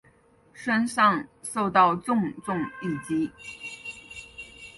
[0.51, 3.29] 身上受到重重一击